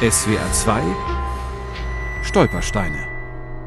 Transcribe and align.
SWR 0.00 0.52
2 0.52 0.82
Stolpersteine. 2.22 3.08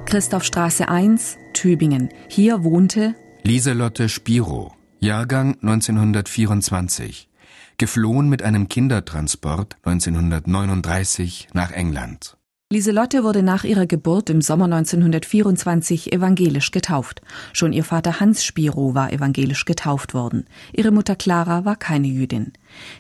Christophstraße 0.06 0.88
1, 0.88 1.38
Tübingen. 1.52 2.08
Hier 2.30 2.64
wohnte 2.64 3.16
Lieselotte 3.44 4.08
Spiro, 4.08 4.74
Jahrgang 5.02 5.58
1924, 5.62 7.28
geflohen 7.76 8.30
mit 8.30 8.44
einem 8.44 8.70
Kindertransport 8.70 9.76
1939 9.84 11.50
nach 11.52 11.72
England. 11.74 12.38
Lieselotte 12.72 13.26
wurde 13.26 13.44
nach 13.44 13.66
ihrer 13.66 13.86
Geburt 13.86 14.30
im 14.30 14.42
Sommer 14.42 14.64
1924 14.64 16.14
evangelisch 16.14 16.72
getauft. 16.72 17.22
Schon 17.52 17.74
ihr 17.74 17.84
Vater 17.84 18.22
Hans 18.22 18.46
Spiro 18.46 18.96
war 18.96 19.12
evangelisch 19.12 19.66
getauft 19.66 20.14
worden. 20.14 20.46
Ihre 20.72 20.92
Mutter 20.92 21.18
Clara 21.18 21.66
war 21.66 21.76
keine 21.76 22.08
Jüdin. 22.08 22.54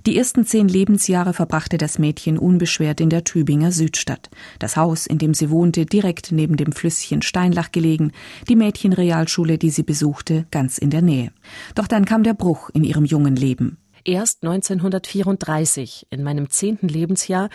Die 0.05 0.17
ersten 0.17 0.45
zehn 0.45 0.67
Lebensjahre 0.67 1.31
verbrachte 1.31 1.77
das 1.77 1.99
Mädchen 1.99 2.37
unbeschwert 2.37 2.99
in 2.99 3.09
der 3.09 3.23
Tübinger 3.23 3.71
Südstadt. 3.71 4.29
Das 4.59 4.75
Haus, 4.75 5.07
in 5.07 5.19
dem 5.19 5.33
sie 5.33 5.49
wohnte, 5.49 5.85
direkt 5.85 6.33
neben 6.33 6.57
dem 6.57 6.73
Flüsschen 6.73 7.21
Steinlach 7.21 7.71
gelegen, 7.71 8.11
die 8.49 8.57
Mädchenrealschule, 8.57 9.57
die 9.57 9.69
sie 9.69 9.83
besuchte, 9.83 10.47
ganz 10.51 10.79
in 10.79 10.89
der 10.89 11.01
Nähe. 11.01 11.31
Doch 11.75 11.87
dann 11.87 12.03
kam 12.03 12.23
der 12.23 12.33
Bruch 12.33 12.69
in 12.73 12.83
ihrem 12.83 13.05
jungen 13.05 13.37
Leben. 13.37 13.77
Erst 14.03 14.43
1934, 14.43 16.07
in 16.09 16.23
meinem 16.23 16.49
zehnten 16.49 16.87
Lebensjahr, 16.87 17.49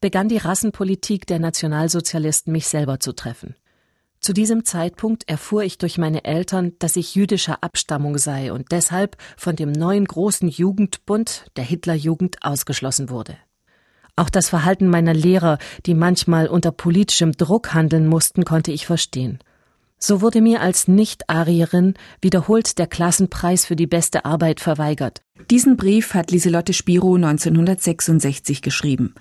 begann 0.00 0.28
die 0.28 0.38
Rassenpolitik 0.38 1.26
der 1.26 1.38
Nationalsozialisten 1.38 2.52
mich 2.52 2.66
selber 2.66 3.00
zu 3.00 3.12
treffen. 3.12 3.54
Zu 4.20 4.32
diesem 4.32 4.64
Zeitpunkt 4.64 5.28
erfuhr 5.28 5.64
ich 5.64 5.78
durch 5.78 5.98
meine 5.98 6.24
Eltern, 6.24 6.74
dass 6.78 6.94
ich 6.94 7.16
jüdischer 7.16 7.62
Abstammung 7.62 8.18
sei 8.18 8.52
und 8.52 8.70
deshalb 8.70 9.16
von 9.36 9.56
dem 9.56 9.72
neuen 9.72 10.04
großen 10.04 10.48
Jugendbund 10.48 11.46
der 11.56 11.64
Hitlerjugend 11.64 12.36
ausgeschlossen 12.42 13.10
wurde. 13.10 13.36
Auch 14.14 14.30
das 14.30 14.48
Verhalten 14.48 14.86
meiner 14.86 15.14
Lehrer, 15.14 15.58
die 15.86 15.94
manchmal 15.94 16.46
unter 16.46 16.70
politischem 16.70 17.32
Druck 17.32 17.74
handeln 17.74 18.06
mussten, 18.06 18.44
konnte 18.44 18.70
ich 18.70 18.86
verstehen. 18.86 19.40
So 20.04 20.20
wurde 20.20 20.40
mir 20.40 20.62
als 20.62 20.88
Nicht-Arierin 20.88 21.94
wiederholt 22.20 22.76
der 22.80 22.88
Klassenpreis 22.88 23.66
für 23.66 23.76
die 23.76 23.86
beste 23.86 24.24
Arbeit 24.24 24.58
verweigert. 24.58 25.22
Diesen 25.48 25.76
Brief 25.76 26.14
hat 26.14 26.32
Lieselotte 26.32 26.72
Spiro 26.72 27.14
1966 27.14 28.62
geschrieben. 28.62 29.14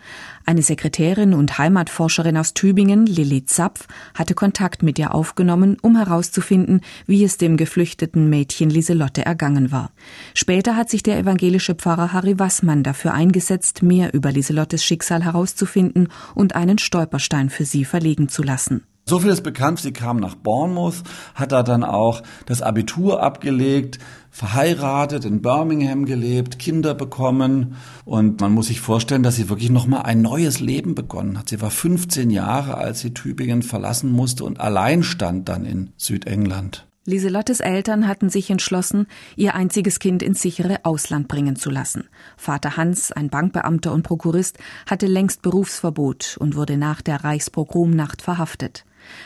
Eine 0.44 0.64
Sekretärin 0.64 1.36
und 1.36 1.60
Heimatforscherin 1.60 2.36
aus 2.36 2.56
Tübingen, 2.56 3.06
Lilly 3.06 3.46
Zapf, 3.46 3.88
hatte 4.16 4.34
Kontakt 4.34 4.82
mit 4.82 4.98
ihr 4.98 5.14
aufgenommen, 5.14 5.78
um 5.84 5.98
herauszufinden, 5.98 6.82
wie 7.06 7.24
es 7.24 7.38
dem 7.38 7.58
geflüchteten 7.58 8.28
Mädchen 8.28 8.72
Lieselotte 8.72 9.24
ergangen 9.24 9.72
war. 9.72 9.92
Später 10.34 10.76
hat 10.76 10.90
sich 10.90 11.04
der 11.04 11.20
evangelische 11.20 11.76
Pfarrer 11.76 12.12
Harry 12.12 12.40
Wassmann 12.40 12.82
dafür 12.82 13.14
eingesetzt, 13.14 13.84
mehr 13.84 14.16
über 14.16 14.32
Lieselottes 14.32 14.84
Schicksal 14.84 15.24
herauszufinden 15.24 16.08
und 16.34 16.56
einen 16.56 16.80
Stolperstein 16.80 17.52
für 17.52 17.66
sie 17.66 17.86
verlegen 17.86 18.30
zu 18.30 18.42
lassen. 18.42 18.84
So 19.12 19.20
viel 19.20 19.32
ist 19.32 19.44
bekannt, 19.44 19.82
sie 19.82 19.92
kam 19.92 20.22
nach 20.22 20.36
Bournemouth, 20.36 21.04
hat 21.36 21.52
da 21.52 21.64
dann 21.64 21.84
auch 21.84 22.24
das 22.46 22.62
Abitur 22.62 23.22
abgelegt, 23.22 24.00
verheiratet, 24.30 25.26
in 25.26 25.42
Birmingham 25.42 26.06
gelebt, 26.06 26.60
Kinder 26.60 26.94
bekommen 26.94 27.76
und 28.06 28.40
man 28.40 28.54
muss 28.54 28.68
sich 28.68 28.80
vorstellen, 28.80 29.22
dass 29.22 29.36
sie 29.36 29.50
wirklich 29.50 29.70
nochmal 29.70 30.04
ein 30.04 30.22
neues 30.22 30.62
Leben 30.62 30.96
begonnen 30.96 31.38
hat. 31.38 31.50
Sie 31.50 31.60
war 31.60 31.72
15 31.72 32.30
Jahre, 32.30 32.76
als 32.76 33.02
sie 33.02 33.14
Tübingen 33.14 33.64
verlassen 33.64 34.14
musste 34.14 34.46
und 34.46 34.62
allein 34.62 35.04
stand 35.04 35.50
dann 35.50 35.66
in 35.66 35.90
Südengland. 35.98 36.88
Lieselottes 37.04 37.60
Eltern 37.60 38.08
hatten 38.08 38.30
sich 38.30 38.50
entschlossen, 38.50 39.08
ihr 39.36 39.56
einziges 39.56 40.00
Kind 40.00 40.24
ins 40.24 40.42
sichere 40.42 40.86
Ausland 40.86 41.28
bringen 41.28 41.58
zu 41.58 41.70
lassen. 41.70 42.06
Vater 42.38 42.78
Hans, 42.78 43.12
ein 43.12 43.30
Bankbeamter 43.30 43.92
und 43.92 44.04
Prokurist, 44.04 44.58
hatte 44.90 45.08
längst 45.08 45.42
Berufsverbot 45.42 46.38
und 46.40 46.56
wurde 46.56 46.78
nach 46.78 47.02
der 47.02 47.26
Reichspogromnacht 47.26 48.22
verhaftet. 48.22 48.86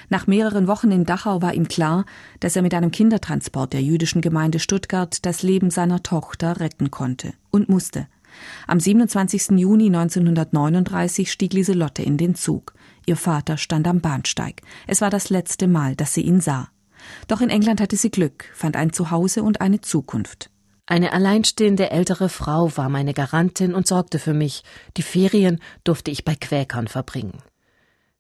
Nach 0.10 0.28
mehreren 0.28 0.68
Wochen 0.68 0.92
in 0.92 1.06
Dachau 1.06 1.42
war 1.42 1.54
ihm 1.54 1.68
klar, 1.68 2.06
dass 2.40 2.56
er 2.56 2.62
mit 2.62 2.74
einem 2.74 2.92
Kindertransport 2.92 3.74
der 3.74 3.82
jüdischen 3.82 4.22
Gemeinde 4.22 4.60
Stuttgart 4.60 5.26
das 5.26 5.44
Leben 5.44 5.72
seiner 5.72 6.04
Tochter 6.04 6.60
retten 6.60 6.92
konnte 6.92 7.34
und 7.52 7.70
musste. 7.70 8.08
Am 8.68 8.80
27. 8.80 9.52
Juni 9.52 9.88
1939 9.88 11.32
stieg 11.32 11.54
Lieselotte 11.54 12.02
in 12.04 12.18
den 12.18 12.36
Zug. 12.36 12.74
Ihr 13.06 13.16
Vater 13.16 13.58
stand 13.58 13.88
am 13.88 14.02
Bahnsteig. 14.02 14.62
Es 14.88 15.02
war 15.02 15.10
das 15.10 15.30
letzte 15.30 15.68
Mal, 15.68 15.96
dass 15.96 16.14
sie 16.14 16.22
ihn 16.22 16.42
sah. 16.42 16.70
Doch 17.28 17.42
in 17.42 17.50
England 17.50 17.82
hatte 17.82 17.98
sie 17.98 18.10
Glück, 18.10 18.46
fand 18.54 18.76
ein 18.76 18.92
Zuhause 18.92 19.44
und 19.44 19.62
eine 19.62 19.82
Zukunft. 19.82 20.50
Eine 20.88 21.14
alleinstehende 21.14 21.90
ältere 21.90 22.30
Frau 22.30 22.76
war 22.78 22.90
meine 22.90 23.14
Garantin 23.14 23.74
und 23.74 23.88
sorgte 23.88 24.20
für 24.20 24.34
mich. 24.34 24.64
Die 24.98 25.02
Ferien 25.02 25.60
durfte 25.84 26.12
ich 26.12 26.26
bei 26.26 26.36
Quäkern 26.36 26.88
verbringen. 26.88 27.42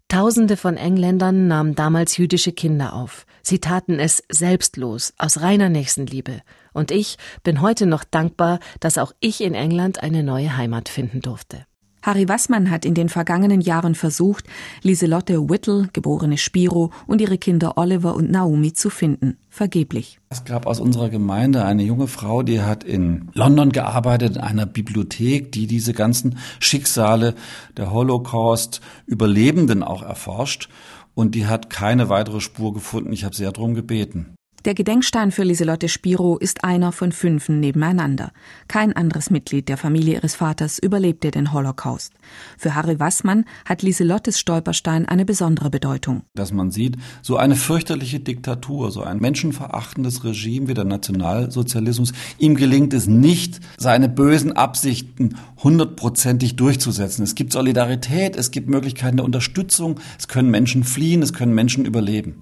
Tausende 0.07 0.55
von 0.55 0.77
Engländern 0.77 1.47
nahmen 1.47 1.73
damals 1.73 2.17
jüdische 2.17 2.51
Kinder 2.51 2.93
auf. 2.93 3.25
Sie 3.41 3.59
taten 3.59 3.99
es 3.99 4.23
selbstlos, 4.29 5.13
aus 5.17 5.41
reiner 5.41 5.69
Nächstenliebe. 5.69 6.41
Und 6.73 6.91
ich 6.91 7.17
bin 7.43 7.61
heute 7.61 7.87
noch 7.87 8.03
dankbar, 8.03 8.59
dass 8.79 8.99
auch 8.99 9.13
ich 9.19 9.41
in 9.41 9.55
England 9.55 10.03
eine 10.03 10.21
neue 10.21 10.57
Heimat 10.57 10.89
finden 10.89 11.21
durfte. 11.21 11.65
Harry 12.05 12.29
Wassmann 12.29 12.69
hat 12.69 12.85
in 12.85 12.93
den 12.93 13.09
vergangenen 13.09 13.61
Jahren 13.61 13.95
versucht, 13.95 14.45
Lieselotte 14.83 15.49
Whittle, 15.49 15.89
geborene 15.91 16.37
Spiro, 16.37 16.91
und 17.07 17.19
ihre 17.19 17.39
Kinder 17.39 17.79
Oliver 17.79 18.13
und 18.13 18.29
Naomi 18.29 18.73
zu 18.73 18.91
finden. 18.91 19.37
Vergeblich. 19.49 20.19
Es 20.29 20.45
gab 20.45 20.67
aus 20.67 20.79
unserer 20.79 21.09
Gemeinde 21.09 21.65
eine 21.65 21.81
junge 21.81 22.05
Frau, 22.05 22.43
die 22.43 22.61
hat 22.61 22.83
in 22.83 23.29
London 23.33 23.71
gearbeitet, 23.71 24.35
in 24.35 24.41
einer 24.43 24.67
Bibliothek, 24.67 25.51
die 25.51 25.65
diese 25.65 25.93
ganzen 25.93 26.37
Schicksale 26.59 27.33
der 27.75 27.91
Holocaust-Überlebenden 27.91 29.81
auch 29.81 30.03
erforscht. 30.03 30.69
Und 31.15 31.33
die 31.33 31.47
hat 31.47 31.71
keine 31.71 32.09
weitere 32.09 32.39
Spur 32.39 32.71
gefunden. 32.73 33.13
Ich 33.13 33.23
habe 33.23 33.35
sehr 33.35 33.51
darum 33.51 33.73
gebeten. 33.73 34.35
Der 34.65 34.73
Gedenkstein 34.73 35.29
für 35.29 35.43
Lieselotte 35.43 35.87
Spiro 35.87 36.37
ist 36.39 36.63
einer 36.63 36.91
von 36.91 37.11
fünfen 37.11 37.59
nebeneinander. 37.59 38.31
Kein 38.67 38.93
anderes 38.93 39.29
Mitglied 39.29 39.69
der 39.69 39.77
Familie 39.77 40.15
ihres 40.15 40.33
Vaters 40.33 40.79
überlebte 40.79 41.29
den 41.29 41.53
Holocaust. 41.53 42.13
Für 42.57 42.73
Harry 42.73 42.99
Wassmann 42.99 43.45
hat 43.65 43.83
Lieselottes 43.83 44.39
Stolperstein 44.39 45.05
eine 45.05 45.23
besondere 45.23 45.69
Bedeutung. 45.69 46.23
Dass 46.33 46.51
man 46.51 46.71
sieht, 46.71 46.97
so 47.21 47.37
eine 47.37 47.55
fürchterliche 47.55 48.19
Diktatur, 48.19 48.89
so 48.89 49.03
ein 49.03 49.19
menschenverachtendes 49.19 50.23
Regime 50.23 50.67
wie 50.67 50.73
der 50.73 50.85
Nationalsozialismus, 50.85 52.13
ihm 52.39 52.55
gelingt 52.55 52.95
es 52.95 53.05
nicht, 53.05 53.59
seine 53.77 54.09
bösen 54.09 54.51
Absichten 54.51 55.37
hundertprozentig 55.61 56.55
durchzusetzen. 56.55 57.21
Es 57.21 57.35
gibt 57.35 57.53
Solidarität, 57.53 58.35
es 58.35 58.49
gibt 58.49 58.67
Möglichkeiten 58.67 59.17
der 59.17 59.25
Unterstützung, 59.25 59.99
es 60.17 60.27
können 60.27 60.49
Menschen 60.49 60.83
fliehen, 60.83 61.21
es 61.21 61.33
können 61.33 61.53
Menschen 61.53 61.85
überleben. 61.85 62.41